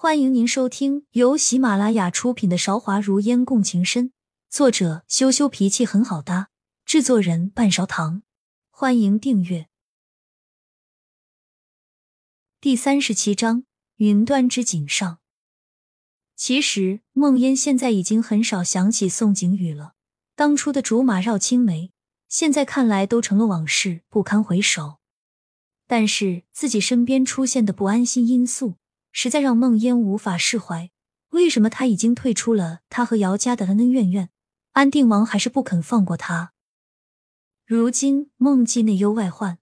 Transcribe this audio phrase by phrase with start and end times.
[0.00, 4.10] 欢迎您收听由喜马拉雅出品的《韶华如烟共情深》，
[4.48, 6.50] 作者羞羞脾气很好搭，
[6.84, 8.22] 制作人半勺糖。
[8.70, 9.66] 欢迎订阅。
[12.60, 13.64] 第三十七章：
[13.96, 15.18] 云端之锦上。
[16.36, 19.94] 其实梦烟现在已经很少想起宋景宇了，
[20.36, 21.90] 当初的竹马绕青梅，
[22.28, 24.98] 现在看来都成了往事，不堪回首。
[25.88, 28.76] 但是自己身边出现的不安心因素。
[29.12, 30.90] 实在让梦烟无法释怀。
[31.30, 34.30] 为什么他已经退出了他和姚家的恩恩怨怨，
[34.72, 36.54] 安定王还是不肯放过他？
[37.66, 39.58] 如今梦记内忧外患，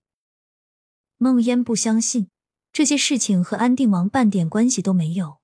[1.17, 2.31] 梦烟不相信
[2.73, 5.39] 这些事情和安定王半点关系都没有。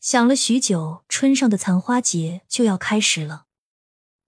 [0.00, 3.46] 想了许久，春上的残花节就要开始了。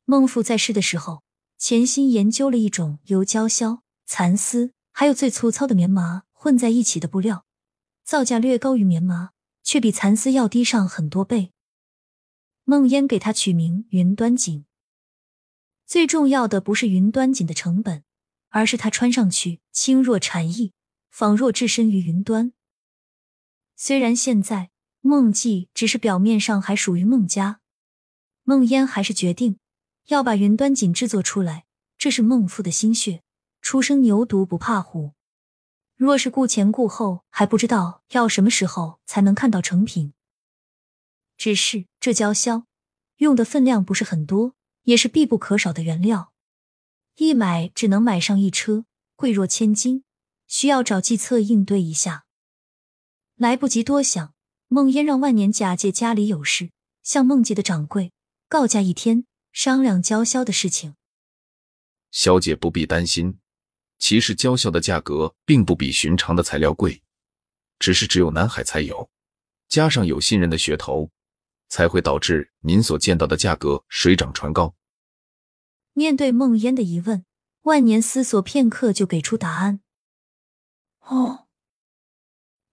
[0.04, 1.24] 孟父在世的时候，
[1.58, 7.46] 潜心研究了一种由胶销、蚕丝还有最粗糙的棉麻混在一起的布料。
[8.08, 11.52] 造价略高于棉麻，却比蚕丝要低上很多倍。
[12.64, 14.64] 梦烟给它取名“云端锦”。
[15.84, 18.04] 最重要的不是云端锦的成本，
[18.48, 20.72] 而是它穿上去轻若蝉翼，
[21.10, 22.54] 仿若置身于云端。
[23.76, 24.70] 虽然现在
[25.02, 27.60] 梦记只是表面上还属于孟家，
[28.42, 29.58] 梦烟还是决定
[30.06, 31.66] 要把云端锦制作出来。
[31.98, 33.22] 这是孟父的心血，
[33.60, 35.12] 初生牛犊不怕虎。
[35.98, 40.12] 若是顾前顾后，还不知道要什么时候才能看到成品。
[41.36, 42.68] 只是这焦香
[43.16, 46.32] 用的分量不是很多，也是必不可少的原料，
[47.16, 48.84] 一买只能买上一车，
[49.16, 50.04] 贵若千金，
[50.46, 52.26] 需要找计策应对一下。
[53.34, 54.32] 来不及多想，
[54.68, 56.70] 孟烟让万年假借家里有事，
[57.02, 58.12] 向孟记的掌柜
[58.48, 60.94] 告假一天，商量焦销的事情。
[62.12, 63.40] 小姐不必担心。
[63.98, 67.02] 其实胶销的价格并不比寻常的材料贵，
[67.78, 69.10] 只是只有南海才有，
[69.68, 71.10] 加上有心人的噱头，
[71.68, 74.74] 才会导致您所见到的价格水涨船高。
[75.92, 77.24] 面对孟烟的疑问，
[77.62, 79.80] 万年思索片刻就给出答案
[81.06, 81.48] ：“哦，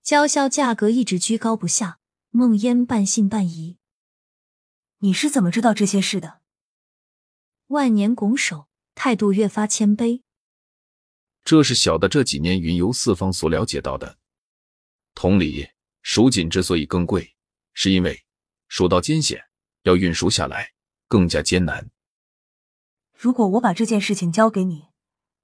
[0.04, 2.00] 胶销价格一直居高不下。”
[2.36, 3.78] 孟烟半信半疑
[5.00, 6.42] ：“你是怎么知道这些事的？”
[7.68, 10.25] 万年拱手，态度越发谦卑。
[11.46, 14.18] 这是小的这几年云游四方所了解到的。
[15.14, 15.70] 同理，
[16.02, 17.36] 蜀锦之所以更贵，
[17.74, 18.26] 是因为
[18.68, 19.46] 蜀道艰险，
[19.84, 20.72] 要运输下来
[21.08, 21.92] 更加艰难。
[23.14, 24.88] 如果我把这件事情交给你，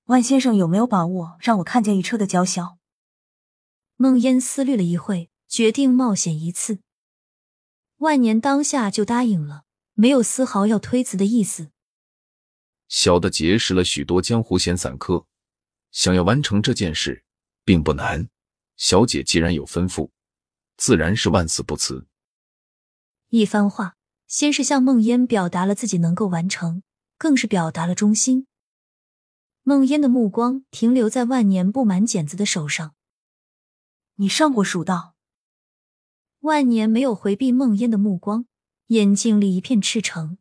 [0.05, 2.79] 万先生有没有把握让我看见一车的娇销？
[3.95, 6.79] 孟烟思虑了一会，决定冒险一次。
[7.97, 11.69] 万年当下就答应了，没有丝毫要推辞的意思。
[12.87, 15.27] 小的结识了许多江湖闲散客。
[15.91, 17.23] 想要完成这件事，
[17.63, 18.29] 并不难。
[18.77, 20.09] 小姐既然有吩咐，
[20.77, 22.07] 自然是万死不辞。
[23.29, 23.95] 一番话，
[24.27, 26.83] 先是向梦烟表达了自己能够完成，
[27.17, 28.47] 更是表达了忠心。
[29.63, 32.95] 梦烟的目光停留在万年布满茧子的手上。
[34.15, 35.15] 你上过蜀道？
[36.39, 38.47] 万年没有回避梦烟的目光，
[38.87, 40.39] 眼睛里一片赤诚。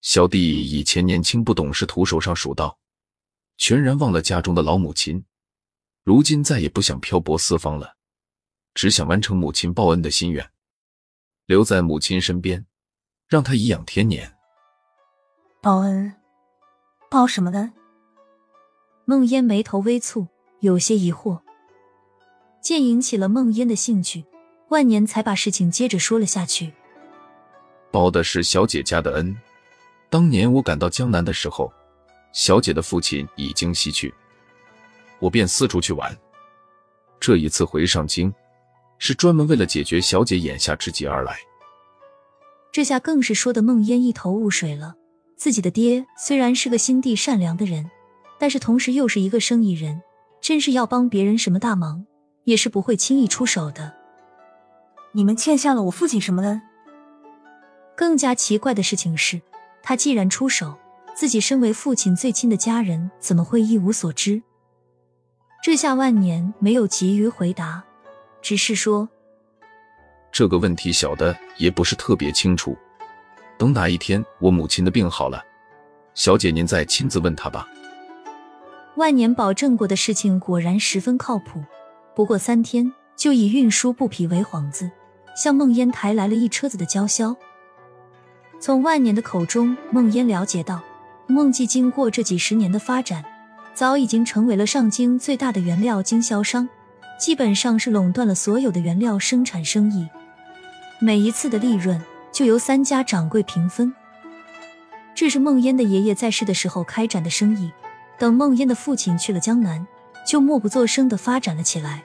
[0.00, 2.80] 小弟以前年轻不懂事，徒手上蜀道。
[3.62, 5.24] 全然忘了家中的老母亲，
[6.02, 7.94] 如今再也不想漂泊四方了，
[8.74, 10.50] 只想完成母亲报恩的心愿，
[11.46, 12.66] 留在母亲身边，
[13.28, 14.34] 让她颐养天年。
[15.60, 16.12] 报恩？
[17.08, 17.72] 报什么恩？
[19.04, 20.26] 梦烟眉头微蹙，
[20.58, 21.40] 有些疑惑。
[22.60, 24.24] 见引起了梦烟的兴趣，
[24.70, 26.72] 万年才把事情接着说了下去。
[27.92, 29.36] 报的是小姐家的恩。
[30.10, 31.72] 当年我赶到江南的时候。
[32.32, 34.12] 小姐的父亲已经西去，
[35.18, 36.16] 我便四处去玩。
[37.20, 38.32] 这一次回上京，
[38.98, 41.36] 是专门为了解决小姐眼下之急而来。
[42.72, 44.94] 这下更是说的梦烟一头雾水了。
[45.36, 47.90] 自己的爹虽然是个心地善良的人，
[48.38, 50.00] 但是同时又是一个生意人，
[50.40, 52.06] 真是要帮别人什么大忙，
[52.44, 53.92] 也是不会轻易出手的。
[55.12, 56.62] 你们欠下了我父亲什么恩？
[57.94, 59.42] 更加奇怪的事情是，
[59.82, 60.78] 他既然出手。
[61.14, 64.42] 自己身为父亲最亲的家人，怎么会一无所知？
[65.62, 67.84] 这下万年没有急于回答，
[68.40, 69.08] 只是说
[70.32, 72.76] ：“这个问题小的也不是特别清楚。
[73.56, 75.40] 等哪一天我母亲的病好了，
[76.14, 77.68] 小姐您再亲自问她吧。”
[78.96, 81.62] 万年保证过的事情果然十分靠谱，
[82.16, 84.90] 不过三天就以运输布匹为幌子，
[85.36, 87.36] 向梦烟抬来了一车子的胶销。
[88.58, 90.82] 从万年的口中，梦烟了解到。
[91.26, 93.24] 梦记经过这几十年的发展，
[93.74, 96.68] 早已经成为了上京最大的原料经销商，
[97.18, 100.08] 基本上是垄断了所有的原料生产生意，
[101.00, 103.94] 每一次的利润就由三家掌柜平分。
[105.14, 107.72] 这是孟烟的爷爷在世的时候开展的生意，
[108.18, 109.86] 等孟烟的父亲去了江南，
[110.26, 112.02] 就默不作声的发展了起来，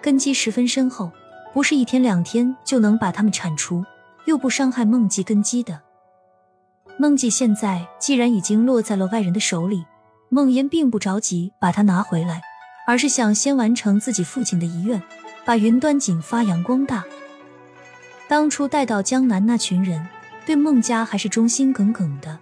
[0.00, 1.12] 根基十分深厚，
[1.52, 3.84] 不是一天两天就能把他们铲除，
[4.24, 5.80] 又不伤害孟记根基的。
[7.00, 9.86] 孟记现在既然已经落在了外人的手里，
[10.28, 12.42] 孟烟并不着急把它拿回来，
[12.86, 15.02] 而是想先完成自己父亲的遗愿，
[15.46, 17.02] 把云端锦发扬光大。
[18.28, 20.06] 当初带到江南那群人。
[20.46, 22.36] 对孟家还是忠心耿耿的。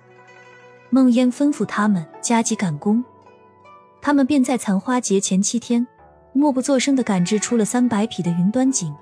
[0.89, 3.05] 孟烟吩咐他们加急赶工，
[4.01, 5.87] 他们便在残花节前七天，
[6.33, 8.95] 默不作声的赶制出了三百匹的云端锦。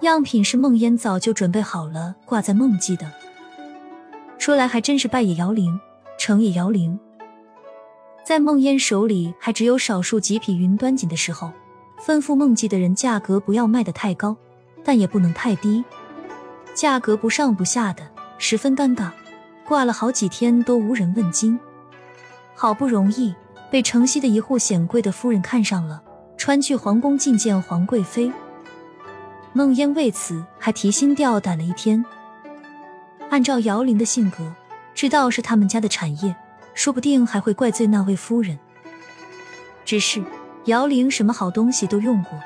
[0.00, 3.10] 样品是孟烟早就准备好了，挂在孟记的。
[4.46, 5.80] 说来还真是败也摇铃，
[6.16, 6.96] 成也摇铃。
[8.24, 11.50] 在孟烟手里还只有少数几匹云端锦的时候，
[12.00, 14.36] 吩咐孟记的人价格不要卖得太高，
[14.84, 15.84] 但也不能太低。
[16.76, 18.08] 价格不上不下的，
[18.38, 19.10] 十分尴尬，
[19.66, 21.58] 挂了好几天都无人问津。
[22.54, 23.34] 好不容易
[23.68, 26.00] 被城西的一户显贵的夫人看上了，
[26.36, 28.30] 穿去皇宫觐见皇贵妃。
[29.52, 32.04] 孟烟为此还提心吊胆了一天。
[33.30, 34.54] 按照姚玲的性格，
[34.94, 36.34] 知道是他们家的产业，
[36.74, 38.58] 说不定还会怪罪那位夫人。
[39.84, 40.22] 只是
[40.66, 42.38] 姚玲什么好东西都用过，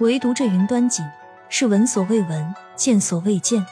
[0.00, 1.04] 唯独这云端锦
[1.48, 2.54] 是闻所未闻。
[2.74, 3.64] 见所未见，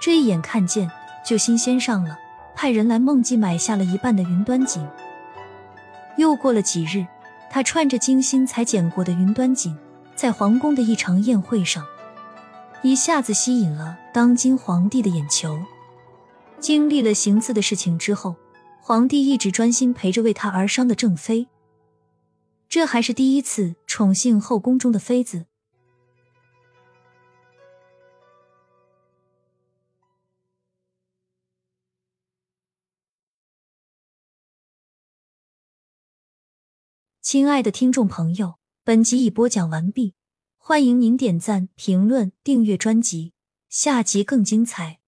[0.00, 0.90] 这一眼看见
[1.26, 2.16] 就新鲜上了，
[2.54, 4.86] 派人来孟记买下了一半的云端锦。
[6.16, 7.04] 又过了几日，
[7.50, 9.76] 他穿着精心裁剪过的云端锦，
[10.14, 11.84] 在皇宫的一场宴会上，
[12.80, 15.58] 一下子吸引了当今皇帝的眼球。
[16.60, 18.36] 经历了行刺的事情之后，
[18.80, 21.48] 皇帝一直专心陪着为他而伤的正妃，
[22.68, 25.46] 这还是第一次宠幸后宫中的妃子。
[37.22, 40.14] 亲爱的听众朋友，本集已播讲完毕，
[40.58, 43.32] 欢迎您点赞、评论、订阅专辑，
[43.72, 45.01] 下集更精彩。